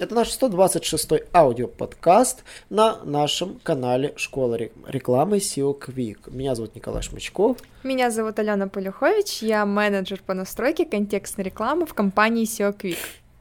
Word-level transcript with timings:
Это 0.00 0.14
наш 0.14 0.28
126-й 0.30 1.24
аудиоподкаст 1.34 2.42
на 2.70 3.04
нашем 3.04 3.60
канале 3.62 4.14
Школа 4.16 4.58
рекламы 4.86 5.36
SEO 5.36 5.78
Quick. 5.78 6.34
Меня 6.34 6.54
зовут 6.54 6.74
Николай 6.74 7.02
Шмычков. 7.02 7.58
Меня 7.82 8.10
зовут 8.10 8.38
Алена 8.38 8.66
Полюхович, 8.66 9.42
я 9.42 9.66
менеджер 9.66 10.22
по 10.24 10.32
настройке 10.32 10.86
контекстной 10.86 11.44
рекламы 11.44 11.84
в 11.84 11.92
компании 11.92 12.46
SEO 12.46 12.74
Quick. 12.74 12.96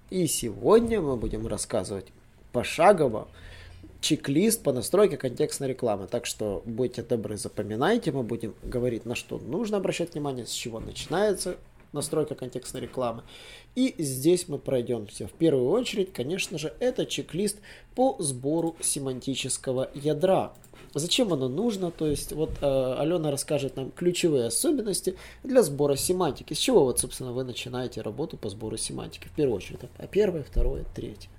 И 0.09 0.27
сегодня 0.27 0.99
мы 0.99 1.15
будем 1.15 1.47
рассказывать 1.47 2.07
пошагово 2.51 3.29
чек-лист 4.01 4.61
по 4.61 4.73
настройке 4.73 5.15
контекстной 5.15 5.69
рекламы. 5.69 6.07
Так 6.07 6.25
что 6.25 6.61
будьте 6.65 7.03
добры, 7.03 7.37
запоминайте, 7.37 8.11
мы 8.11 8.23
будем 8.23 8.53
говорить, 8.63 9.05
на 9.05 9.15
что 9.15 9.37
нужно 9.37 9.77
обращать 9.77 10.13
внимание, 10.13 10.45
с 10.45 10.51
чего 10.51 10.81
начинается 10.81 11.55
настройка 11.91 12.35
контекстной 12.35 12.81
рекламы. 12.81 13.23
И 13.75 13.95
здесь 13.97 14.47
мы 14.47 14.59
пройдемся. 14.59 15.27
В 15.27 15.33
первую 15.33 15.69
очередь, 15.69 16.13
конечно 16.13 16.57
же, 16.57 16.73
это 16.79 17.05
чек-лист 17.05 17.57
по 17.95 18.15
сбору 18.19 18.75
семантического 18.81 19.89
ядра. 19.93 20.53
Зачем 20.93 21.31
оно 21.33 21.47
нужно? 21.47 21.91
То 21.91 22.07
есть 22.07 22.31
вот 22.31 22.51
э, 22.61 22.95
Алена 22.97 23.31
расскажет 23.31 23.75
нам 23.75 23.91
ключевые 23.91 24.47
особенности 24.47 25.15
для 25.43 25.61
сбора 25.61 25.95
семантики. 25.95 26.53
С 26.53 26.57
чего 26.57 26.83
вот, 26.83 26.99
собственно, 26.99 27.31
вы 27.31 27.43
начинаете 27.43 28.01
работу 28.01 28.37
по 28.37 28.49
сбору 28.49 28.77
семантики? 28.77 29.27
В 29.27 29.31
первую 29.31 29.57
очередь. 29.57 29.81
А 29.97 30.07
первое, 30.07 30.43
второе, 30.43 30.85
третье. 30.95 31.29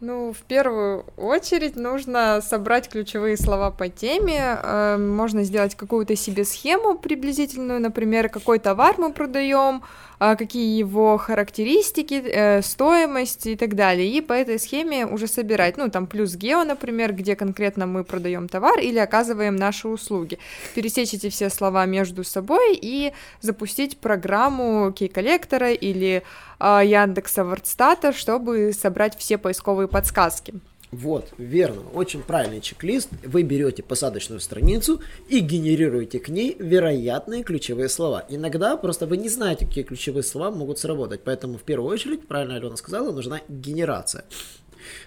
Ну, 0.00 0.32
в 0.32 0.38
первую 0.48 1.04
очередь 1.18 1.76
нужно 1.76 2.40
собрать 2.40 2.88
ключевые 2.88 3.36
слова 3.36 3.70
по 3.70 3.90
теме. 3.90 4.58
Э, 4.62 4.96
можно 4.96 5.44
сделать 5.44 5.74
какую-то 5.74 6.16
себе 6.16 6.46
схему 6.46 6.96
приблизительную, 6.96 7.80
например, 7.80 8.30
какой 8.30 8.58
товар 8.58 8.94
мы 8.96 9.12
продаем, 9.12 9.82
а, 10.18 10.36
какие 10.36 10.78
его 10.78 11.18
характеристики, 11.18 12.14
э, 12.14 12.62
стоимость 12.62 13.46
и 13.46 13.56
так 13.56 13.74
далее. 13.74 14.08
И 14.10 14.22
по 14.22 14.32
этой 14.32 14.58
схеме 14.58 15.04
уже 15.06 15.26
собирать, 15.26 15.76
ну, 15.76 15.90
там 15.90 16.06
плюс 16.06 16.34
гео, 16.34 16.64
например, 16.64 17.12
где 17.12 17.36
конкретно 17.36 17.86
мы 17.86 18.02
продаем 18.02 18.48
товар 18.48 18.78
или 18.78 18.98
оказываем 18.98 19.56
наши 19.56 19.86
услуги. 19.86 20.38
Пересечь 20.74 21.12
эти 21.12 21.28
все 21.28 21.50
слова 21.50 21.84
между 21.84 22.24
собой 22.24 22.78
и 22.80 23.12
запустить 23.42 23.98
программу 23.98 24.92
кей-коллектора 24.92 25.72
или 25.72 26.22
Яндекса 26.60 27.44
Вордстата, 27.44 28.12
чтобы 28.12 28.72
собрать 28.72 29.18
все 29.18 29.38
поисковые 29.38 29.88
подсказки. 29.88 30.54
Вот, 30.92 31.32
верно, 31.38 31.82
очень 31.94 32.20
правильный 32.20 32.60
чек-лист. 32.60 33.10
Вы 33.24 33.44
берете 33.44 33.82
посадочную 33.82 34.40
страницу 34.40 35.00
и 35.28 35.38
генерируете 35.38 36.18
к 36.18 36.28
ней 36.28 36.56
вероятные 36.58 37.44
ключевые 37.44 37.88
слова. 37.88 38.24
Иногда 38.28 38.76
просто 38.76 39.06
вы 39.06 39.16
не 39.16 39.28
знаете, 39.28 39.66
какие 39.66 39.84
ключевые 39.84 40.24
слова 40.24 40.50
могут 40.50 40.80
сработать, 40.80 41.22
поэтому 41.22 41.58
в 41.58 41.62
первую 41.62 41.92
очередь, 41.92 42.26
правильно 42.26 42.56
Алена 42.56 42.76
сказала, 42.76 43.12
нужна 43.12 43.40
генерация. 43.48 44.24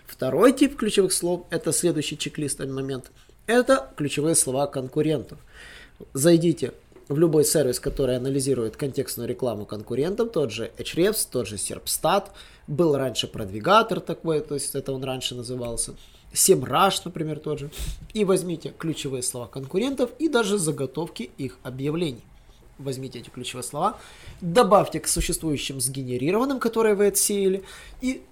Второй 0.06 0.54
тип 0.54 0.78
ключевых 0.78 1.12
слов, 1.12 1.46
это 1.50 1.74
следующий 1.74 2.18
чек-лист 2.18 2.60
момент, 2.60 3.12
это 3.46 3.90
ключевые 3.98 4.36
слова 4.36 4.68
конкурентов. 4.68 5.38
Зайдите 6.14 6.72
в 7.08 7.18
любой 7.18 7.46
сервис, 7.46 7.80
который 7.80 8.16
анализирует 8.16 8.78
контекстную 8.78 9.28
рекламу 9.28 9.66
конкурентам, 9.66 10.30
тот 10.30 10.52
же 10.52 10.72
Ahrefs, 10.78 11.28
тот 11.30 11.48
же 11.48 11.56
Serpstat, 11.56 12.26
был 12.68 12.96
раньше 12.96 13.28
продвигатор 13.28 14.00
такой, 14.00 14.42
то 14.42 14.54
есть 14.54 14.74
это 14.76 14.94
он 14.94 15.04
раньше 15.04 15.36
назывался, 15.36 15.96
SEMrush, 16.34 17.02
например, 17.06 17.40
тот 17.40 17.60
же, 17.60 17.70
и 18.14 18.26
возьмите 18.26 18.74
ключевые 18.78 19.24
слова 19.24 19.48
конкурентов 19.48 20.12
и 20.20 20.28
даже 20.28 20.58
заготовки 20.58 21.30
их 21.38 21.58
объявлений. 21.64 22.24
Возьмите 22.80 23.20
эти 23.20 23.30
ключевые 23.30 23.64
слова, 23.64 23.98
добавьте 24.42 25.00
к 25.00 25.08
существующим 25.08 25.80
сгенерированным, 25.80 26.60
которые 26.60 26.96
вы 26.96 27.08
отсеяли, 27.08 27.64
и 28.02 28.24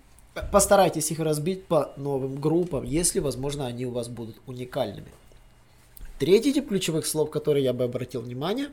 постарайтесь 0.51 1.11
их 1.11 1.19
разбить 1.19 1.65
по 1.65 1.93
новым 1.97 2.39
группам, 2.39 2.83
если, 2.83 3.19
возможно, 3.19 3.67
они 3.67 3.85
у 3.85 3.91
вас 3.91 4.07
будут 4.07 4.37
уникальными. 4.47 5.11
Третий 6.21 6.53
тип 6.53 6.69
ключевых 6.69 7.07
слов, 7.07 7.31
который 7.31 7.63
я 7.63 7.73
бы 7.73 7.85
обратил 7.85 8.21
внимание 8.21 8.67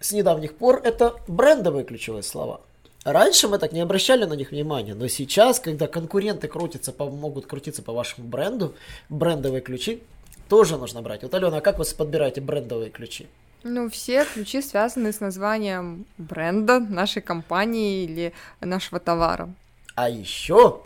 с 0.00 0.12
недавних 0.12 0.54
пор, 0.54 0.82
это 0.84 1.14
брендовые 1.26 1.82
ключевые 1.82 2.22
слова. 2.22 2.60
Раньше 3.04 3.48
мы 3.48 3.58
так 3.58 3.72
не 3.72 3.80
обращали 3.80 4.26
на 4.26 4.34
них 4.34 4.50
внимания, 4.50 4.92
но 4.94 5.08
сейчас, 5.08 5.60
когда 5.60 5.86
конкуренты 5.86 6.46
крутятся, 6.46 6.92
по, 6.92 7.06
могут 7.06 7.46
крутиться 7.46 7.82
по 7.82 7.94
вашему 7.94 8.28
бренду, 8.28 8.74
брендовые 9.08 9.62
ключи 9.62 10.02
тоже 10.50 10.76
нужно 10.76 11.00
брать. 11.00 11.22
Вот, 11.22 11.32
Алена, 11.32 11.56
а 11.56 11.60
как 11.62 11.78
вы 11.78 11.86
подбираете 11.96 12.42
брендовые 12.42 12.90
ключи? 12.90 13.28
Ну, 13.62 13.88
все 13.88 14.26
ключи 14.26 14.60
связаны 14.60 15.14
с 15.14 15.20
названием 15.20 16.04
бренда 16.18 16.80
нашей 16.80 17.22
компании 17.22 18.04
или 18.04 18.34
нашего 18.60 19.00
товара. 19.00 19.48
А 19.94 20.10
еще 20.10 20.82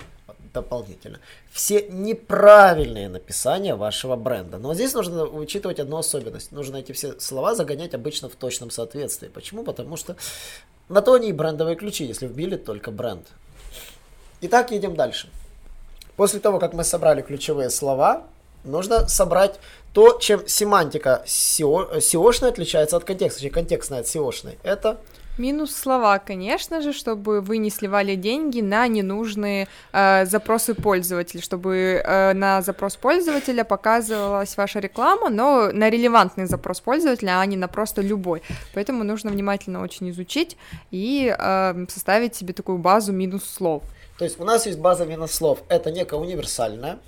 дополнительно. 0.52 1.18
Все 1.50 1.86
неправильные 1.88 3.08
написания 3.08 3.74
вашего 3.74 4.16
бренда. 4.16 4.58
Но 4.58 4.74
здесь 4.74 4.94
нужно 4.94 5.24
учитывать 5.24 5.80
одну 5.80 5.98
особенность. 5.98 6.52
Нужно 6.52 6.76
эти 6.76 6.92
все 6.92 7.18
слова 7.20 7.54
загонять 7.54 7.94
обычно 7.94 8.28
в 8.28 8.34
точном 8.34 8.70
соответствии. 8.70 9.28
Почему? 9.28 9.64
Потому 9.64 9.96
что 9.96 10.16
на 10.88 11.02
то 11.02 11.14
они 11.14 11.28
и 11.30 11.32
брендовые 11.32 11.76
ключи, 11.76 12.04
если 12.04 12.26
вбили 12.26 12.56
только 12.56 12.90
бренд. 12.90 13.26
Итак, 14.40 14.70
едем 14.72 14.96
дальше. 14.96 15.30
После 16.16 16.40
того, 16.40 16.58
как 16.58 16.74
мы 16.74 16.84
собрали 16.84 17.22
ключевые 17.22 17.70
слова, 17.70 18.24
нужно 18.64 19.08
собрать 19.08 19.58
то, 19.92 20.18
чем 20.18 20.46
семантика 20.46 21.22
SEO-шная 21.26 22.48
отличается 22.48 22.96
от 22.96 23.04
контекста, 23.04 23.48
контекстная 23.50 24.00
от 24.00 24.06
SEO-шной. 24.06 24.58
Это 24.62 24.98
Минус 25.38 25.74
слова, 25.74 26.18
конечно 26.18 26.82
же, 26.82 26.92
чтобы 26.92 27.40
вы 27.40 27.56
не 27.56 27.70
сливали 27.70 28.16
деньги 28.16 28.60
на 28.60 28.86
ненужные 28.86 29.66
э, 29.92 30.26
запросы 30.26 30.74
пользователя, 30.74 31.40
чтобы 31.40 32.02
э, 32.04 32.34
на 32.34 32.60
запрос 32.60 32.96
пользователя 32.96 33.64
показывалась 33.64 34.54
ваша 34.58 34.80
реклама, 34.80 35.30
но 35.30 35.70
на 35.72 35.88
релевантный 35.88 36.44
запрос 36.44 36.80
пользователя, 36.80 37.40
а 37.40 37.46
не 37.46 37.56
на 37.56 37.66
просто 37.66 38.02
любой. 38.02 38.42
Поэтому 38.74 39.04
нужно 39.04 39.30
внимательно 39.30 39.82
очень 39.82 40.10
изучить 40.10 40.58
и 40.90 41.34
э, 41.36 41.86
составить 41.88 42.34
себе 42.34 42.52
такую 42.52 42.76
базу 42.76 43.12
минус 43.12 43.44
слов. 43.44 43.84
То 44.18 44.24
есть 44.24 44.38
у 44.38 44.44
нас 44.44 44.66
есть 44.66 44.78
база 44.78 45.06
минус 45.06 45.32
слов, 45.32 45.62
это 45.70 45.90
некая 45.90 46.20
универсальная. 46.20 46.98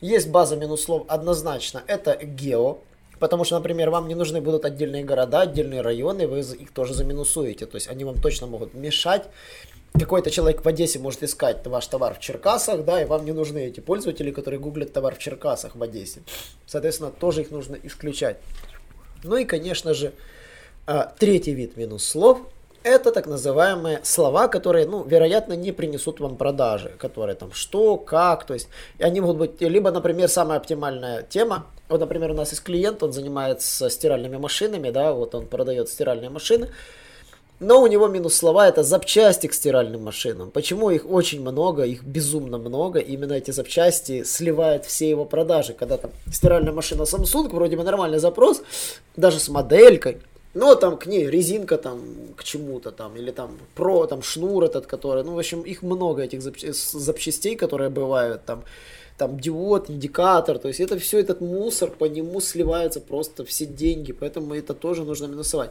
Есть 0.00 0.30
база 0.30 0.54
минус 0.54 0.84
слов 0.84 1.06
однозначно, 1.08 1.82
это 1.88 2.16
гео, 2.24 2.78
Потому 3.18 3.44
что, 3.44 3.56
например, 3.56 3.90
вам 3.90 4.08
не 4.08 4.14
нужны 4.14 4.40
будут 4.40 4.64
отдельные 4.64 5.04
города, 5.04 5.40
отдельные 5.40 5.80
районы, 5.80 6.26
вы 6.26 6.40
их 6.40 6.72
тоже 6.72 6.94
заминусуете. 6.94 7.66
То 7.66 7.76
есть 7.76 7.88
они 7.88 8.04
вам 8.04 8.20
точно 8.20 8.46
могут 8.46 8.74
мешать. 8.74 9.24
Какой-то 9.98 10.30
человек 10.30 10.64
в 10.64 10.68
Одессе 10.68 10.98
может 10.98 11.22
искать 11.22 11.66
ваш 11.66 11.86
товар 11.86 12.14
в 12.14 12.20
Черкасах, 12.20 12.84
да, 12.84 13.02
и 13.02 13.06
вам 13.06 13.24
не 13.24 13.32
нужны 13.32 13.66
эти 13.66 13.80
пользователи, 13.80 14.30
которые 14.30 14.60
гуглят 14.60 14.92
товар 14.92 15.14
в 15.14 15.18
Черкасах 15.18 15.74
в 15.74 15.82
Одессе. 15.82 16.20
Соответственно, 16.66 17.10
тоже 17.10 17.40
их 17.40 17.50
нужно 17.50 17.76
исключать. 17.82 18.36
Ну 19.24 19.36
и, 19.36 19.44
конечно 19.44 19.94
же, 19.94 20.12
а, 20.86 21.12
третий 21.18 21.54
вид 21.54 21.76
минус 21.76 22.04
слов– 22.04 22.40
это 22.82 23.12
так 23.12 23.26
называемые 23.26 24.00
слова, 24.02 24.48
которые, 24.48 24.86
ну, 24.86 25.04
вероятно, 25.04 25.54
не 25.54 25.72
принесут 25.72 26.20
вам 26.20 26.36
продажи, 26.36 26.92
которые 26.98 27.36
там 27.36 27.52
что, 27.52 27.96
как, 27.96 28.44
то 28.44 28.54
есть, 28.54 28.68
они 28.98 29.20
могут 29.20 29.36
быть, 29.36 29.60
либо, 29.60 29.90
например, 29.90 30.28
самая 30.28 30.58
оптимальная 30.58 31.22
тема 31.22 31.66
вот, 31.88 32.00
например, 32.00 32.32
у 32.32 32.34
нас 32.34 32.50
есть 32.50 32.62
клиент, 32.62 33.02
он 33.02 33.12
занимается 33.12 33.88
стиральными 33.88 34.36
машинами, 34.36 34.90
да, 34.90 35.12
вот 35.12 35.34
он 35.34 35.46
продает 35.46 35.88
стиральные 35.88 36.28
машины, 36.28 36.68
но 37.60 37.82
у 37.82 37.86
него 37.86 38.06
минус 38.06 38.36
слова 38.36 38.68
это 38.68 38.84
запчасти 38.84 39.48
к 39.48 39.54
стиральным 39.54 40.04
машинам. 40.04 40.50
Почему 40.50 40.90
их 40.90 41.10
очень 41.10 41.40
много, 41.40 41.82
их 41.84 42.04
безумно 42.04 42.58
много, 42.58 43.00
именно 43.00 43.32
эти 43.32 43.50
запчасти 43.50 44.22
сливают 44.22 44.84
все 44.84 45.08
его 45.08 45.24
продажи. 45.24 45.72
Когда 45.72 45.96
там 45.96 46.12
стиральная 46.32 46.72
машина 46.72 47.02
Samsung, 47.02 47.48
вроде 47.48 47.76
бы 47.76 47.82
нормальный 47.82 48.18
запрос, 48.18 48.62
даже 49.16 49.40
с 49.40 49.48
моделькой, 49.48 50.18
но 50.54 50.74
там 50.74 50.96
к 50.96 51.06
ней 51.06 51.30
резинка 51.30 51.76
там 51.76 52.00
к 52.36 52.44
чему-то 52.44 52.90
там, 52.90 53.16
или 53.16 53.30
там 53.30 53.58
про, 53.74 54.06
там 54.06 54.22
шнур 54.22 54.64
этот, 54.64 54.86
который, 54.86 55.24
ну, 55.24 55.34
в 55.34 55.38
общем, 55.38 55.62
их 55.62 55.82
много 55.82 56.22
этих 56.22 56.42
запчастей, 56.42 57.56
которые 57.56 57.90
бывают 57.90 58.44
там 58.44 58.64
там 59.18 59.38
диод, 59.38 59.90
индикатор, 59.90 60.58
то 60.58 60.68
есть 60.68 60.80
это 60.80 60.98
все 60.98 61.18
этот 61.18 61.40
мусор, 61.40 61.90
по 61.90 62.04
нему 62.04 62.40
сливаются 62.40 63.00
просто 63.00 63.44
все 63.44 63.66
деньги, 63.66 64.12
поэтому 64.12 64.54
это 64.54 64.74
тоже 64.74 65.04
нужно 65.04 65.26
минусовать. 65.26 65.70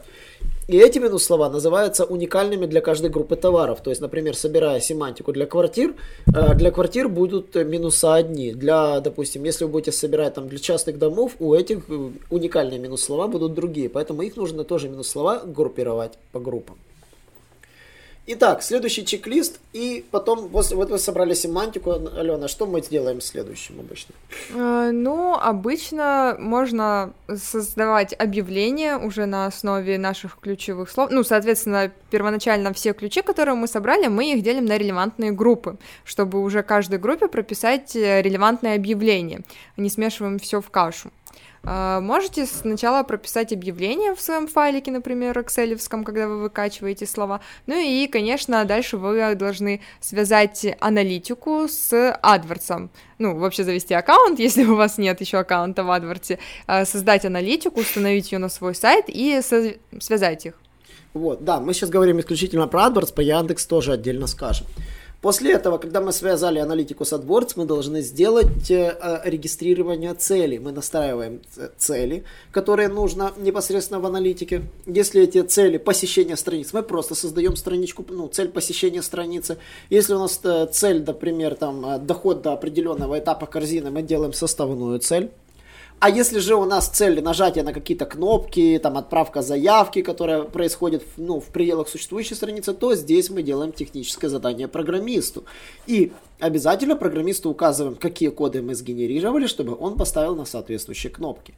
И 0.68 0.76
эти 0.76 0.98
минус 0.98 1.24
слова 1.24 1.48
называются 1.48 2.04
уникальными 2.04 2.66
для 2.66 2.80
каждой 2.80 3.10
группы 3.10 3.36
товаров, 3.36 3.80
то 3.82 3.90
есть, 3.90 4.02
например, 4.02 4.36
собирая 4.36 4.80
семантику 4.80 5.32
для 5.32 5.46
квартир, 5.46 5.94
э, 6.26 6.54
для 6.54 6.70
квартир 6.70 7.08
будут 7.08 7.54
минуса 7.54 8.14
одни, 8.14 8.52
для, 8.52 9.00
допустим, 9.00 9.44
если 9.44 9.64
вы 9.64 9.70
будете 9.70 9.92
собирать 9.92 10.34
там 10.34 10.48
для 10.48 10.58
частных 10.58 10.98
домов, 10.98 11.32
у 11.38 11.54
этих 11.54 11.88
э, 11.88 12.10
уникальные 12.30 12.78
минус 12.78 13.02
слова 13.02 13.28
будут 13.28 13.54
другие, 13.54 13.88
поэтому 13.88 14.22
их 14.22 14.36
нужно 14.36 14.64
тоже 14.64 14.88
минус 14.88 15.08
слова 15.08 15.42
группировать 15.46 16.12
по 16.32 16.40
группам. 16.40 16.76
Итак, 18.30 18.62
следующий 18.62 19.06
чек-лист, 19.06 19.58
и 19.72 20.04
потом, 20.10 20.50
после, 20.50 20.76
вот 20.76 20.90
вы 20.90 20.98
собрали 20.98 21.32
семантику, 21.32 21.92
Алена, 21.92 22.46
что 22.46 22.66
мы 22.66 22.82
сделаем 22.82 23.22
следующим 23.22 23.80
обычно? 23.80 24.14
Э, 24.54 24.90
ну, 24.92 25.32
обычно 25.32 26.36
можно 26.38 27.14
создавать 27.34 28.12
объявления 28.12 28.98
уже 28.98 29.24
на 29.24 29.46
основе 29.46 29.96
наших 29.96 30.36
ключевых 30.42 30.90
слов. 30.90 31.10
Ну, 31.10 31.24
соответственно, 31.24 31.90
первоначально 32.10 32.74
все 32.74 32.92
ключи, 32.92 33.22
которые 33.22 33.54
мы 33.54 33.66
собрали, 33.66 34.08
мы 34.08 34.34
их 34.34 34.42
делим 34.42 34.66
на 34.66 34.76
релевантные 34.76 35.32
группы, 35.32 35.78
чтобы 36.04 36.42
уже 36.42 36.62
каждой 36.62 36.98
группе 36.98 37.28
прописать 37.28 37.96
э, 37.96 38.20
релевантное 38.20 38.74
объявление. 38.74 39.40
Не 39.78 39.88
смешиваем 39.88 40.38
все 40.38 40.60
в 40.60 40.68
кашу. 40.68 41.10
А, 41.64 42.00
можете 42.00 42.46
сначала 42.46 43.02
прописать 43.02 43.52
объявление 43.52 44.14
в 44.14 44.20
своем 44.20 44.46
файлике, 44.46 44.90
например, 44.90 45.38
Excel, 45.38 45.78
когда 46.04 46.28
вы 46.28 46.38
выкачиваете 46.38 47.06
слова. 47.06 47.40
Ну 47.66 47.74
и, 47.78 48.06
конечно, 48.06 48.64
дальше 48.64 48.96
вы 48.96 49.34
должны 49.34 49.80
связать 50.00 50.66
аналитику 50.80 51.66
с 51.68 51.92
AdWords. 51.92 52.88
Ну, 53.18 53.36
вообще 53.36 53.64
завести 53.64 53.94
аккаунт, 53.94 54.38
если 54.38 54.64
у 54.64 54.76
вас 54.76 54.98
нет 54.98 55.20
еще 55.20 55.38
аккаунта 55.38 55.84
в 55.84 55.90
AdWords, 55.90 56.38
а, 56.66 56.84
создать 56.84 57.24
аналитику, 57.24 57.80
установить 57.80 58.32
ее 58.32 58.38
на 58.38 58.48
свой 58.48 58.74
сайт 58.74 59.06
и 59.08 59.40
связать 59.42 60.46
их. 60.46 60.54
Вот, 61.14 61.42
да, 61.42 61.58
мы 61.58 61.74
сейчас 61.74 61.90
говорим 61.90 62.20
исключительно 62.20 62.68
про 62.68 62.86
AdWords, 62.86 63.14
по 63.14 63.20
Яндекс 63.20 63.66
тоже 63.66 63.92
отдельно 63.92 64.26
скажем. 64.26 64.66
После 65.20 65.52
этого, 65.52 65.78
когда 65.78 66.00
мы 66.00 66.12
связали 66.12 66.60
аналитику 66.60 67.04
с 67.04 67.12
AdWords, 67.12 67.54
мы 67.56 67.64
должны 67.64 68.02
сделать 68.02 68.70
э, 68.70 68.96
э 69.00 69.30
регистрирование 69.30 70.14
целей. 70.14 70.60
Мы 70.60 70.70
настраиваем 70.70 71.40
цели, 71.76 72.22
которые 72.52 72.88
нужно 72.88 73.32
непосредственно 73.36 73.98
в 73.98 74.06
аналитике. 74.06 74.62
Если 74.86 75.22
эти 75.22 75.42
цели 75.42 75.78
посещения 75.78 76.36
страниц, 76.36 76.72
мы 76.72 76.84
просто 76.84 77.16
создаем 77.16 77.56
страничку, 77.56 78.04
ну, 78.08 78.28
цель 78.28 78.48
посещения 78.48 79.02
страницы. 79.02 79.58
Если 79.90 80.14
у 80.14 80.20
нас 80.20 80.40
э, 80.44 80.68
цель, 80.70 81.02
например, 81.04 81.56
там, 81.56 81.84
э, 81.84 81.98
доход 81.98 82.42
до 82.42 82.52
определенного 82.52 83.18
этапа 83.18 83.46
корзины, 83.46 83.90
мы 83.90 84.02
делаем 84.02 84.32
составную 84.32 85.00
цель. 85.00 85.30
А 86.00 86.10
если 86.10 86.38
же 86.38 86.54
у 86.54 86.64
нас 86.64 86.88
цель 86.88 87.20
нажатия 87.20 87.64
на 87.64 87.72
какие-то 87.72 88.06
кнопки, 88.06 88.78
там 88.80 88.96
отправка 88.96 89.42
заявки, 89.42 90.02
которая 90.02 90.42
происходит 90.42 91.02
ну, 91.16 91.40
в 91.40 91.46
пределах 91.46 91.88
существующей 91.88 92.36
страницы, 92.36 92.72
то 92.72 92.94
здесь 92.94 93.30
мы 93.30 93.42
делаем 93.42 93.72
техническое 93.72 94.28
задание 94.28 94.68
программисту. 94.68 95.44
И 95.88 96.12
обязательно 96.38 96.94
программисту 96.94 97.50
указываем, 97.50 97.96
какие 97.96 98.28
коды 98.28 98.62
мы 98.62 98.76
сгенерировали, 98.76 99.48
чтобы 99.48 99.76
он 99.76 99.96
поставил 99.96 100.36
на 100.36 100.44
соответствующие 100.44 101.10
кнопки. 101.10 101.54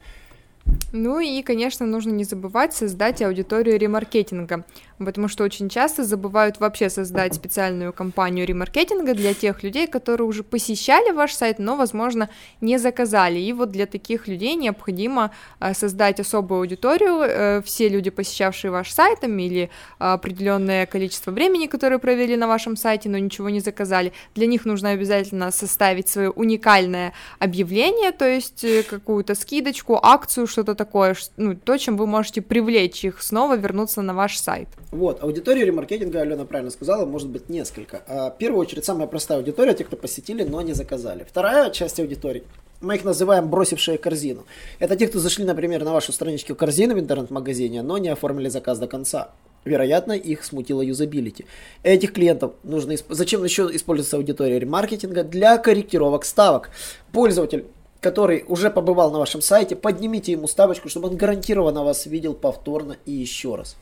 Ну 0.93 1.19
и, 1.19 1.41
конечно, 1.41 1.85
нужно 1.85 2.11
не 2.11 2.23
забывать 2.23 2.73
создать 2.73 3.21
аудиторию 3.21 3.77
ремаркетинга, 3.79 4.65
потому 5.05 5.27
что 5.27 5.43
очень 5.43 5.69
часто 5.69 6.03
забывают 6.03 6.59
вообще 6.59 6.89
создать 6.89 7.33
специальную 7.33 7.93
кампанию 7.93 8.45
ремаркетинга 8.45 9.13
для 9.13 9.33
тех 9.33 9.63
людей, 9.63 9.87
которые 9.87 10.27
уже 10.27 10.43
посещали 10.43 11.11
ваш 11.11 11.33
сайт, 11.33 11.59
но, 11.59 11.75
возможно, 11.75 12.29
не 12.61 12.77
заказали. 12.77 13.39
И 13.39 13.53
вот 13.53 13.69
для 13.69 13.85
таких 13.85 14.27
людей 14.27 14.55
необходимо 14.55 15.31
э, 15.59 15.73
создать 15.73 16.19
особую 16.19 16.59
аудиторию. 16.59 17.21
Э, 17.21 17.61
все 17.63 17.89
люди, 17.89 18.09
посещавшие 18.09 18.71
ваш 18.71 18.91
сайт, 18.91 19.23
или 19.23 19.69
определенное 19.99 20.85
количество 20.85 21.31
времени, 21.31 21.67
которые 21.67 21.99
провели 21.99 22.35
на 22.37 22.47
вашем 22.47 22.75
сайте, 22.75 23.09
но 23.09 23.17
ничего 23.17 23.49
не 23.49 23.59
заказали, 23.59 24.13
для 24.35 24.47
них 24.47 24.65
нужно 24.65 24.89
обязательно 24.89 25.51
составить 25.51 26.09
свое 26.09 26.29
уникальное 26.29 27.13
объявление, 27.39 28.11
то 28.11 28.27
есть 28.27 28.63
э, 28.63 28.83
какую-то 28.83 29.35
скидочку, 29.35 29.99
акцию, 30.01 30.47
что-то 30.47 30.75
такое, 30.75 31.15
ну, 31.37 31.55
то, 31.55 31.77
чем 31.77 31.97
вы 31.97 32.07
можете 32.07 32.41
привлечь 32.41 33.03
их 33.05 33.21
снова 33.21 33.55
вернуться 33.55 34.01
на 34.01 34.13
ваш 34.13 34.37
сайт. 34.37 34.67
Вот, 34.91 35.23
аудитория 35.23 35.63
ремаркетинга, 35.63 36.19
Алена 36.19 36.43
правильно 36.43 36.69
сказала, 36.69 37.05
может 37.05 37.29
быть 37.29 37.47
несколько. 37.47 38.03
А, 38.07 38.29
в 38.29 38.37
первую 38.37 38.59
очередь, 38.59 38.83
самая 38.83 39.07
простая 39.07 39.37
аудитория, 39.37 39.73
те, 39.73 39.85
кто 39.85 39.95
посетили, 39.95 40.43
но 40.43 40.61
не 40.61 40.73
заказали. 40.73 41.25
Вторая 41.27 41.69
часть 41.69 41.97
аудитории, 42.01 42.43
мы 42.81 42.95
их 42.95 43.05
называем 43.05 43.49
бросившие 43.49 43.97
корзину. 43.97 44.45
Это 44.79 44.97
те, 44.97 45.07
кто 45.07 45.19
зашли, 45.19 45.45
например, 45.45 45.85
на 45.85 45.93
вашу 45.93 46.11
страничку 46.11 46.55
корзины 46.55 46.93
в 46.93 46.99
интернет-магазине, 46.99 47.83
но 47.83 47.99
не 47.99 48.09
оформили 48.09 48.49
заказ 48.49 48.79
до 48.79 48.87
конца. 48.87 49.31
Вероятно, 49.63 50.11
их 50.11 50.43
смутило 50.43 50.81
юзабилити. 50.81 51.45
Этих 51.83 52.11
клиентов 52.11 52.53
нужно... 52.63 52.95
Зачем 53.07 53.45
еще 53.45 53.69
используется 53.71 54.17
аудитория 54.17 54.59
ремаркетинга? 54.59 55.23
Для 55.23 55.57
корректировок 55.57 56.25
ставок. 56.25 56.69
Пользователь 57.13 57.65
который 58.01 58.43
уже 58.47 58.71
побывал 58.71 59.11
на 59.11 59.19
вашем 59.19 59.41
сайте, 59.41 59.75
поднимите 59.75 60.31
ему 60.31 60.47
ставочку, 60.47 60.89
чтобы 60.89 61.09
он 61.09 61.17
гарантированно 61.17 61.83
вас 61.83 62.07
видел 62.07 62.33
повторно 62.33 62.97
и 63.05 63.11
еще 63.11 63.55
раз. 63.55 63.77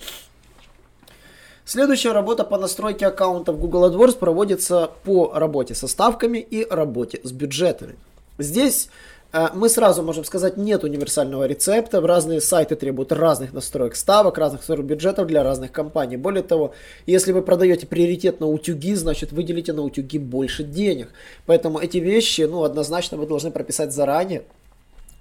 Следующая 1.72 2.14
работа 2.14 2.46
по 2.46 2.58
настройке 2.58 3.06
аккаунтов 3.06 3.60
Google 3.60 3.92
AdWords 3.92 4.18
проводится 4.18 4.90
по 5.04 5.32
работе 5.36 5.76
со 5.76 5.88
ставками 5.88 6.40
и 6.40 6.66
работе 6.68 7.20
с 7.22 7.32
бюджетами. 7.32 7.96
Здесь 8.40 8.90
э, 9.34 9.50
мы 9.54 9.70
сразу 9.70 10.02
можем 10.02 10.26
сказать, 10.26 10.58
нет 10.58 10.84
универсального 10.84 11.46
рецепта. 11.46 12.02
Разные 12.02 12.42
сайты 12.42 12.76
требуют 12.76 13.12
разных 13.12 13.54
настроек 13.54 13.96
ставок, 13.96 14.40
разных 14.40 14.62
настроек 14.62 14.88
бюджетов 14.88 15.28
для 15.28 15.44
разных 15.44 15.72
компаний. 15.72 16.18
Более 16.18 16.42
того, 16.42 16.74
если 17.06 17.34
вы 17.34 17.44
продаете 17.44 17.86
приоритет 17.86 18.40
на 18.40 18.48
утюги, 18.48 18.96
значит 18.96 19.32
выделите 19.32 19.72
на 19.72 19.84
утюги 19.84 20.18
больше 20.18 20.64
денег. 20.64 21.10
Поэтому 21.46 21.78
эти 21.78 22.00
вещи, 22.00 22.48
ну, 22.50 22.64
однозначно 22.64 23.16
вы 23.16 23.28
должны 23.28 23.52
прописать 23.52 23.94
заранее, 23.94 24.42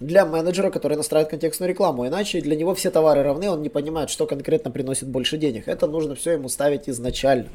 для 0.01 0.25
менеджера, 0.25 0.71
который 0.71 0.97
настраивает 0.97 1.31
контекстную 1.31 1.71
рекламу. 1.71 2.07
Иначе 2.07 2.41
для 2.41 2.57
него 2.57 2.75
все 2.75 2.91
товары 2.91 3.23
равны, 3.23 3.51
он 3.51 3.63
не 3.63 3.69
понимает, 3.69 4.11
что 4.11 4.27
конкретно 4.27 4.71
приносит 4.71 5.09
больше 5.09 5.39
денег. 5.39 5.67
Это 5.67 5.87
нужно 5.87 6.15
все 6.15 6.33
ему 6.33 6.49
ставить 6.49 6.89
изначально. 6.89 7.49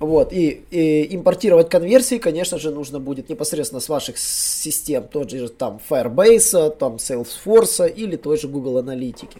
Вот, 0.00 0.32
и, 0.32 0.62
и 0.70 1.16
импортировать 1.16 1.68
конверсии, 1.68 2.18
конечно 2.18 2.56
же, 2.58 2.70
нужно 2.70 3.00
будет 3.00 3.28
непосредственно 3.28 3.80
с 3.80 3.88
ваших 3.88 4.16
систем, 4.16 5.08
тот 5.10 5.30
же 5.30 5.48
там 5.48 5.80
Firebase, 5.90 6.70
там 6.70 6.96
Salesforce 6.96 7.92
или 7.92 8.14
той 8.14 8.38
же 8.38 8.46
Google 8.46 8.78
Аналитики. 8.78 9.38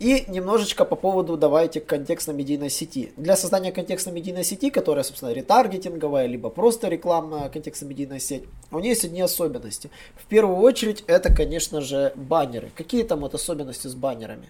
И 0.00 0.24
немножечко 0.28 0.84
по 0.84 0.96
поводу 0.96 1.36
давайте 1.36 1.80
контекстно-медийной 1.80 2.70
сети. 2.70 3.12
Для 3.16 3.36
создания 3.36 3.72
контекстно-медийной 3.72 4.44
сети, 4.44 4.70
которая, 4.70 5.04
собственно, 5.04 5.32
ретаргетинговая, 5.32 6.26
либо 6.26 6.50
просто 6.50 6.88
рекламная 6.88 7.48
контекстно-медийная 7.48 8.18
сеть, 8.18 8.44
у 8.70 8.80
нее 8.80 8.90
есть 8.90 9.04
одни 9.04 9.20
особенности. 9.20 9.90
В 10.16 10.26
первую 10.26 10.58
очередь, 10.58 11.04
это, 11.06 11.32
конечно 11.32 11.80
же, 11.80 12.12
баннеры. 12.16 12.70
Какие 12.74 13.04
там 13.04 13.20
вот 13.20 13.34
особенности 13.34 13.86
с 13.86 13.94
баннерами? 13.94 14.48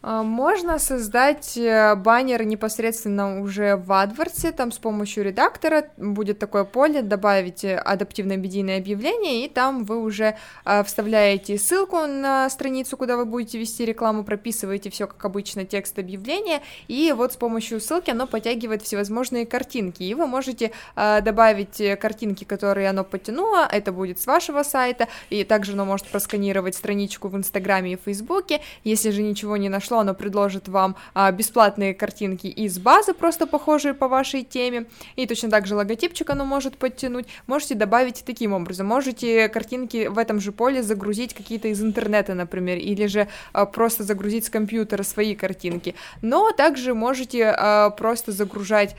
А, 0.00 0.22
можно 0.22 0.78
создать 0.78 1.56
э, 1.56 1.94
баннер 1.96 2.44
непосредственно 2.44 3.40
уже 3.40 3.76
в 3.76 3.90
AdWords, 3.90 4.52
там 4.52 4.70
с 4.70 4.78
помощью 4.78 5.24
редактора 5.24 5.90
будет 5.96 6.38
такое 6.38 6.64
поле, 6.64 7.02
добавить 7.02 7.64
адаптивное 7.64 8.36
медийное 8.36 8.78
объявление, 8.78 9.44
и 9.44 9.48
там 9.48 9.84
вы 9.84 10.00
уже 10.00 10.36
а, 10.64 10.84
вставляете 10.84 11.58
ссылку 11.58 12.06
на 12.06 12.48
страницу, 12.48 12.96
куда 12.96 13.16
вы 13.16 13.24
будете 13.24 13.58
вести 13.58 13.84
рекламу, 13.84 14.22
прописываете 14.22 14.90
все 14.90 15.06
как 15.08 15.24
обычно, 15.24 15.64
текст 15.64 15.98
объявления, 15.98 16.62
и 16.86 17.12
вот 17.16 17.32
с 17.32 17.36
помощью 17.36 17.80
ссылки 17.80 18.10
оно 18.10 18.26
подтягивает 18.26 18.82
всевозможные 18.82 19.46
картинки, 19.46 20.04
и 20.04 20.14
вы 20.14 20.26
можете 20.26 20.70
а, 20.94 21.20
добавить 21.20 21.82
картинки, 21.98 22.44
которые 22.44 22.88
оно 22.88 23.02
подтянуло, 23.02 23.68
это 23.70 23.90
будет 23.90 24.20
с 24.20 24.26
вашего 24.26 24.62
сайта, 24.62 25.08
и 25.30 25.42
также 25.42 25.72
оно 25.72 25.84
может 25.84 26.06
просканировать 26.06 26.76
страничку 26.76 27.28
в 27.28 27.36
Инстаграме 27.36 27.94
и 27.94 27.96
Фейсбуке, 27.96 28.60
если 28.84 29.10
же 29.10 29.22
ничего 29.22 29.56
не 29.56 29.68
нашло, 29.68 29.87
оно 29.96 30.14
предложит 30.14 30.68
вам 30.68 30.96
а, 31.14 31.30
бесплатные 31.32 31.94
картинки 31.94 32.46
из 32.46 32.78
базы, 32.78 33.14
просто 33.14 33.46
похожие 33.46 33.94
по 33.94 34.08
вашей 34.08 34.42
теме, 34.42 34.86
и 35.16 35.26
точно 35.26 35.50
так 35.50 35.66
же 35.66 35.74
логотипчик 35.74 36.28
оно 36.30 36.44
может 36.44 36.76
подтянуть, 36.76 37.26
можете 37.46 37.74
добавить 37.74 38.24
таким 38.26 38.52
образом, 38.52 38.86
можете 38.86 39.48
картинки 39.48 40.08
в 40.08 40.18
этом 40.18 40.40
же 40.40 40.52
поле 40.52 40.82
загрузить 40.82 41.34
какие-то 41.34 41.68
из 41.68 41.82
интернета, 41.82 42.34
например, 42.34 42.78
или 42.78 43.06
же 43.06 43.28
а, 43.52 43.66
просто 43.66 44.02
загрузить 44.02 44.46
с 44.46 44.50
компьютера 44.50 45.02
свои 45.02 45.34
картинки, 45.34 45.94
но 46.22 46.52
также 46.52 46.94
можете 46.94 47.44
а, 47.44 47.90
просто 47.90 48.32
загружать 48.32 48.96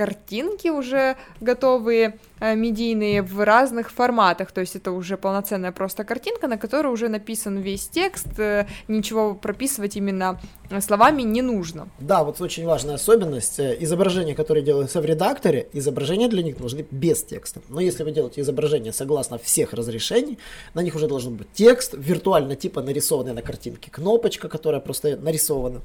картинки 0.00 0.70
уже 0.70 1.16
готовые, 1.42 2.18
э, 2.40 2.54
медийные 2.56 3.20
в 3.20 3.44
разных 3.44 3.90
форматах, 3.90 4.50
то 4.50 4.62
есть 4.62 4.76
это 4.76 4.92
уже 4.92 5.16
полноценная 5.18 5.72
просто 5.72 6.04
картинка, 6.04 6.48
на 6.48 6.56
которой 6.56 6.86
уже 6.86 7.08
написан 7.08 7.58
весь 7.58 7.86
текст, 7.88 8.38
э, 8.38 8.66
ничего 8.88 9.34
прописывать 9.34 9.96
именно 9.96 10.40
словами 10.80 11.20
не 11.22 11.42
нужно. 11.42 11.86
Да, 11.98 12.24
вот 12.24 12.40
очень 12.40 12.64
важная 12.64 12.94
особенность. 12.94 13.60
Э, 13.60 13.76
изображения, 13.80 14.34
которые 14.34 14.64
делаются 14.64 15.02
в 15.02 15.04
редакторе, 15.04 15.68
изображения 15.74 16.28
для 16.28 16.42
них 16.42 16.56
должны 16.56 16.86
без 16.90 17.22
текста. 17.22 17.60
Но 17.68 17.80
если 17.80 18.04
вы 18.04 18.12
делаете 18.12 18.40
изображение 18.40 18.94
согласно 18.94 19.36
всех 19.36 19.74
разрешений, 19.74 20.38
на 20.72 20.80
них 20.82 20.94
уже 20.94 21.08
должен 21.08 21.34
быть 21.34 21.48
текст, 21.52 21.94
виртуально 21.98 22.56
типа 22.56 22.80
нарисованная 22.80 23.34
на 23.34 23.42
картинке 23.42 23.90
кнопочка, 23.90 24.48
которая 24.48 24.80
просто 24.80 25.18
нарисована. 25.18 25.82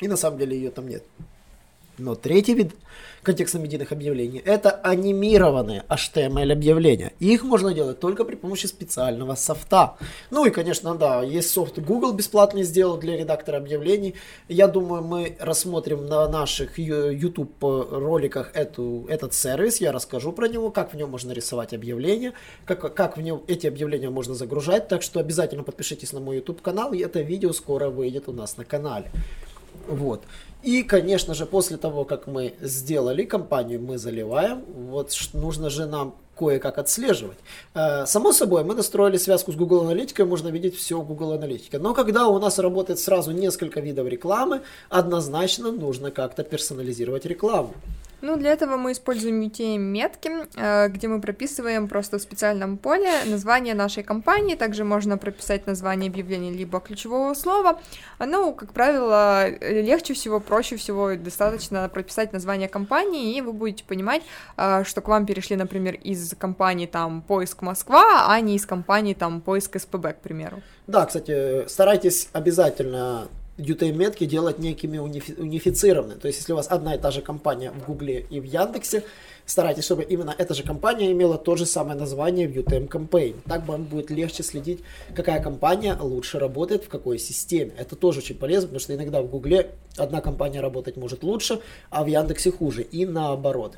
И 0.00 0.08
на 0.08 0.16
самом 0.16 0.38
деле 0.38 0.56
ее 0.56 0.70
там 0.70 0.88
нет. 0.88 1.02
Но 1.98 2.14
третий 2.14 2.54
вид 2.54 2.74
контекстно-медийных 3.26 3.90
объявлений 3.90 4.40
это 4.44 4.70
анимированные 4.70 5.82
HTML 5.88 6.52
объявления. 6.52 7.12
Их 7.18 7.42
можно 7.42 7.74
делать 7.74 7.98
только 7.98 8.24
при 8.24 8.36
помощи 8.36 8.66
специального 8.66 9.34
софта. 9.34 9.96
Ну 10.30 10.46
и, 10.46 10.50
конечно, 10.50 10.94
да, 10.94 11.22
есть 11.24 11.50
софт 11.50 11.78
Google 11.80 12.12
бесплатный 12.12 12.62
сделал 12.62 12.96
для 12.98 13.16
редактора 13.16 13.56
объявлений. 13.56 14.14
Я 14.48 14.68
думаю, 14.68 15.02
мы 15.02 15.36
рассмотрим 15.40 16.06
на 16.06 16.28
наших 16.28 16.78
YouTube 16.78 17.56
роликах 17.60 18.52
эту, 18.54 19.06
этот 19.08 19.34
сервис. 19.34 19.80
Я 19.80 19.90
расскажу 19.90 20.30
про 20.32 20.46
него, 20.46 20.70
как 20.70 20.92
в 20.92 20.96
нем 20.96 21.10
можно 21.10 21.32
рисовать 21.32 21.74
объявления, 21.74 22.32
как, 22.64 22.94
как 22.94 23.16
в 23.16 23.22
нем 23.22 23.42
эти 23.48 23.66
объявления 23.66 24.10
можно 24.10 24.34
загружать. 24.34 24.86
Так 24.86 25.02
что 25.02 25.18
обязательно 25.18 25.64
подпишитесь 25.64 26.12
на 26.12 26.20
мой 26.20 26.36
YouTube 26.36 26.62
канал, 26.62 26.92
и 26.92 27.00
это 27.00 27.20
видео 27.20 27.52
скоро 27.52 27.90
выйдет 27.90 28.28
у 28.28 28.32
нас 28.32 28.56
на 28.56 28.64
канале. 28.64 29.10
Вот. 29.88 30.22
И, 30.66 30.82
конечно 30.82 31.32
же, 31.32 31.46
после 31.46 31.76
того, 31.76 32.04
как 32.04 32.26
мы 32.26 32.54
сделали 32.60 33.24
компанию, 33.24 33.80
мы 33.80 33.98
заливаем, 33.98 34.64
вот 34.90 35.12
нужно 35.32 35.70
же 35.70 35.86
нам 35.86 36.16
кое-как 36.36 36.78
отслеживать. 36.78 37.38
Э, 37.74 38.04
само 38.04 38.32
собой, 38.32 38.64
мы 38.64 38.74
настроили 38.74 39.16
связку 39.16 39.52
с 39.52 39.54
Google 39.54 39.82
Аналитикой, 39.82 40.24
можно 40.24 40.48
видеть 40.48 40.76
все 40.76 41.00
в 41.00 41.06
Google 41.06 41.34
Аналитике. 41.34 41.78
Но 41.78 41.94
когда 41.94 42.26
у 42.26 42.40
нас 42.40 42.58
работает 42.58 42.98
сразу 42.98 43.30
несколько 43.30 43.78
видов 43.80 44.08
рекламы, 44.08 44.62
однозначно 44.88 45.70
нужно 45.70 46.10
как-то 46.10 46.42
персонализировать 46.42 47.26
рекламу. 47.26 47.72
Ну, 48.22 48.36
для 48.36 48.52
этого 48.52 48.76
мы 48.76 48.92
используем 48.92 49.40
UTM-метки, 49.42 50.30
э, 50.56 50.88
где 50.88 51.06
мы 51.06 51.20
прописываем 51.20 51.86
просто 51.86 52.18
в 52.18 52.22
специальном 52.22 52.78
поле 52.78 53.10
название 53.26 53.74
нашей 53.74 54.02
компании. 54.02 54.54
Также 54.54 54.84
можно 54.84 55.18
прописать 55.18 55.66
название 55.66 56.08
объявления 56.08 56.50
либо 56.50 56.80
ключевого 56.80 57.34
слова. 57.34 57.78
Ну, 58.18 58.54
как 58.54 58.72
правило, 58.72 59.48
легче 59.60 60.14
всего, 60.14 60.40
проще 60.40 60.76
всего 60.76 61.14
достаточно 61.14 61.88
прописать 61.88 62.32
название 62.32 62.68
компании, 62.68 63.36
и 63.36 63.42
вы 63.42 63.52
будете 63.52 63.84
понимать, 63.84 64.22
э, 64.56 64.84
что 64.84 65.00
к 65.02 65.08
вам 65.08 65.26
перешли, 65.26 65.56
например, 65.56 65.94
из 65.94 66.34
компании 66.38 66.86
там 66.86 67.20
поиск 67.22 67.62
Москва, 67.62 68.26
а 68.28 68.40
не 68.40 68.56
из 68.56 68.64
компании 68.64 69.14
там 69.14 69.40
поиск 69.42 69.78
СПБ, 69.78 70.14
к 70.14 70.20
примеру. 70.22 70.62
Да, 70.86 71.04
кстати, 71.04 71.68
старайтесь 71.68 72.28
обязательно 72.32 73.28
UTM-метки 73.58 74.26
делать 74.26 74.58
некими 74.58 74.98
унифи- 74.98 75.38
унифицированными. 75.38 76.18
То 76.18 76.28
есть, 76.28 76.40
если 76.40 76.52
у 76.52 76.56
вас 76.56 76.66
одна 76.70 76.94
и 76.94 76.98
та 76.98 77.10
же 77.10 77.22
компания 77.22 77.70
в 77.70 77.86
Гугле 77.86 78.26
и 78.28 78.40
в 78.40 78.44
Яндексе, 78.44 79.02
старайтесь, 79.46 79.84
чтобы 79.84 80.02
именно 80.02 80.34
эта 80.36 80.54
же 80.54 80.62
компания 80.62 81.10
имела 81.12 81.38
то 81.38 81.56
же 81.56 81.66
самое 81.66 81.98
название 81.98 82.48
в 82.48 82.52
UTM 82.52 82.88
Campaign. 82.88 83.36
Так 83.46 83.66
вам 83.66 83.84
будет 83.84 84.10
легче 84.10 84.42
следить, 84.42 84.80
какая 85.14 85.42
компания 85.42 85.96
лучше 85.98 86.38
работает 86.38 86.84
в 86.84 86.88
какой 86.88 87.18
системе. 87.18 87.72
Это 87.78 87.96
тоже 87.96 88.18
очень 88.18 88.36
полезно, 88.36 88.68
потому 88.68 88.80
что 88.80 88.94
иногда 88.94 89.22
в 89.22 89.28
Гугле 89.28 89.70
одна 89.96 90.20
компания 90.20 90.60
работать 90.60 90.96
может 90.96 91.22
лучше, 91.22 91.60
а 91.90 92.04
в 92.04 92.06
Яндексе 92.06 92.50
хуже. 92.50 92.82
И 92.82 93.06
наоборот. 93.06 93.76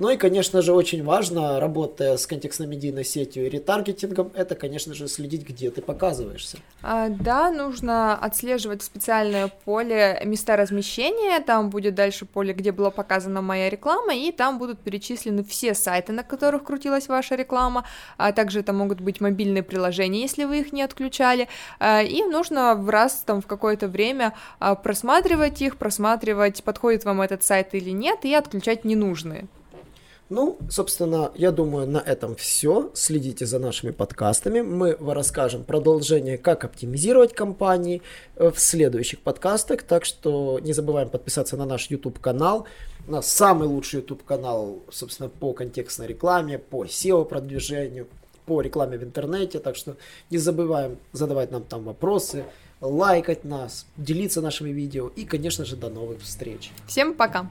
Ну 0.00 0.10
и, 0.10 0.16
конечно 0.16 0.60
же, 0.60 0.72
очень 0.72 1.04
важно, 1.04 1.60
работая 1.60 2.16
с 2.16 2.26
контекстно-медийной 2.26 3.04
сетью 3.04 3.46
и 3.46 3.48
ретаргетингом, 3.48 4.32
это, 4.34 4.56
конечно 4.56 4.92
же, 4.92 5.06
следить, 5.06 5.48
где 5.48 5.70
ты 5.70 5.82
показываешься. 5.82 6.58
А, 6.82 7.08
да, 7.08 7.52
нужно 7.52 8.16
отслеживать 8.16 8.82
специальное 8.82 9.52
поле 9.64 10.20
места 10.24 10.56
размещения, 10.56 11.38
там 11.38 11.70
будет 11.70 11.94
дальше 11.94 12.24
поле, 12.24 12.52
где 12.52 12.72
была 12.72 12.90
показана 12.90 13.40
моя 13.40 13.70
реклама, 13.70 14.16
и 14.16 14.32
там 14.32 14.58
будут 14.58 14.80
перечислены 14.80 15.44
все 15.44 15.74
сайты, 15.74 16.12
на 16.12 16.24
которых 16.24 16.64
крутилась 16.64 17.06
ваша 17.06 17.36
реклама, 17.36 17.84
а 18.16 18.32
также 18.32 18.60
это 18.60 18.72
могут 18.72 19.00
быть 19.00 19.20
мобильные 19.20 19.62
приложения, 19.62 20.22
если 20.22 20.42
вы 20.42 20.58
их 20.58 20.72
не 20.72 20.82
отключали, 20.82 21.46
а, 21.78 22.02
и 22.02 22.24
нужно 22.24 22.74
в 22.74 22.88
раз 22.88 23.22
там 23.24 23.40
в 23.40 23.46
какое-то 23.46 23.86
время 23.86 24.34
а, 24.58 24.74
просматривать 24.74 25.62
их, 25.62 25.76
просматривать, 25.76 26.64
подходит 26.64 27.04
вам 27.04 27.22
этот 27.22 27.44
сайт 27.44 27.74
или 27.74 27.90
нет, 27.90 28.24
и 28.24 28.34
отключать 28.34 28.84
ненужные. 28.84 29.46
Ну, 30.30 30.58
собственно, 30.70 31.32
я 31.34 31.50
думаю, 31.50 31.86
на 31.86 31.98
этом 31.98 32.34
все. 32.34 32.90
Следите 32.94 33.44
за 33.44 33.58
нашими 33.58 33.90
подкастами. 33.90 34.62
Мы 34.62 34.96
расскажем 34.98 35.64
продолжение, 35.64 36.38
как 36.38 36.64
оптимизировать 36.64 37.34
компании 37.34 38.00
э, 38.36 38.50
в 38.50 38.58
следующих 38.58 39.20
подкастах. 39.20 39.82
Так 39.82 40.06
что 40.06 40.58
не 40.60 40.72
забываем 40.72 41.10
подписаться 41.10 41.56
на 41.58 41.66
наш 41.66 41.90
YouTube 41.90 42.18
канал. 42.20 42.66
У 43.06 43.12
нас 43.12 43.30
самый 43.30 43.68
лучший 43.68 44.00
YouTube 44.00 44.24
канал, 44.24 44.82
собственно, 44.90 45.28
по 45.28 45.52
контекстной 45.52 46.06
рекламе, 46.06 46.58
по 46.58 46.86
SEO 46.86 47.26
продвижению, 47.26 48.06
по 48.46 48.62
рекламе 48.62 48.96
в 48.96 49.04
интернете. 49.04 49.58
Так 49.58 49.76
что 49.76 49.96
не 50.30 50.38
забываем 50.38 50.96
задавать 51.12 51.50
нам 51.50 51.64
там 51.64 51.84
вопросы, 51.84 52.44
лайкать 52.80 53.44
нас, 53.44 53.84
делиться 53.98 54.40
нашими 54.40 54.70
видео. 54.70 55.08
И, 55.08 55.26
конечно 55.26 55.66
же, 55.66 55.76
до 55.76 55.90
новых 55.90 56.22
встреч. 56.22 56.72
Всем 56.86 57.12
пока! 57.12 57.50